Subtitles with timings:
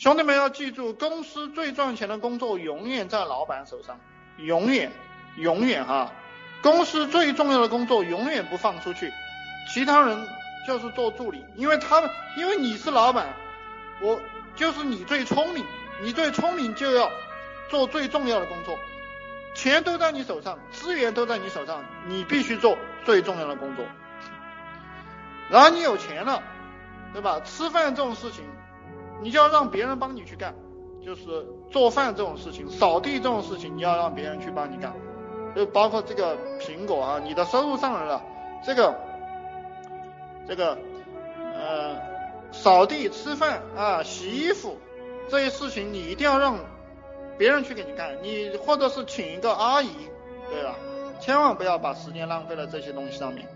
[0.00, 4.00] 兄弟们要记住，公司最赚钱的工作永远在老板手上，
[4.38, 4.90] 永远，
[5.36, 6.10] 永远哈。
[6.62, 9.12] 公司最重要的工作永远不放出去，
[9.68, 10.26] 其他人
[10.66, 12.08] 就是做助理，因为他们，
[12.38, 13.26] 因为你是老板，
[14.00, 14.18] 我
[14.56, 15.66] 就是你最聪明，
[16.00, 17.12] 你最聪明就要
[17.68, 18.78] 做最重要的工作，
[19.54, 23.84] 钱都在你手上，资源都在你手上，你必须做最重要的工作。
[25.50, 26.42] 然后你有钱了，
[27.12, 27.38] 对吧？
[27.44, 28.46] 吃饭这种事情。
[29.22, 30.54] 你就要让别人帮你去干，
[31.04, 34.92] 就是做饭这种事情、扫地这种事情，你要让别人去帮你干。
[35.54, 38.22] 就包括这个苹果啊，你的收入上来了，
[38.64, 38.94] 这个
[40.46, 40.78] 这个
[41.54, 41.96] 呃
[42.52, 44.78] 扫地、吃饭啊、洗衣服
[45.28, 46.56] 这些事情，你一定要让
[47.36, 49.90] 别人去给你干，你或者是请一个阿姨，
[50.48, 50.76] 对吧？
[51.20, 53.46] 千万不要把时间浪费在这些东西上面。